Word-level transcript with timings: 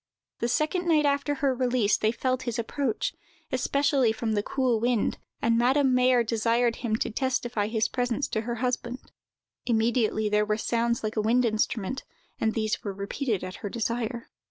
The 0.39 0.47
second 0.47 0.87
night 0.87 1.05
after 1.05 1.35
her 1.35 1.53
release, 1.53 1.95
they 1.95 2.11
felt 2.11 2.41
his 2.41 2.57
approach, 2.57 3.13
especially 3.51 4.11
from 4.11 4.31
the 4.31 4.41
cool 4.41 4.79
wind, 4.79 5.19
and 5.43 5.59
Madame 5.59 5.93
Mayer 5.93 6.23
desired 6.23 6.77
him 6.77 6.95
to 6.95 7.11
testify 7.11 7.67
his 7.67 7.87
presence 7.87 8.27
to 8.29 8.41
her 8.41 8.55
husband. 8.55 9.11
Immediately 9.67 10.27
there 10.27 10.43
were 10.43 10.57
sounds 10.57 11.03
like 11.03 11.17
a 11.17 11.21
wind 11.21 11.45
instrument, 11.45 12.03
and 12.39 12.55
these 12.55 12.83
were 12.83 12.93
repeated 12.95 13.43
at 13.43 13.57
her 13.57 13.69
desire. 13.69 14.31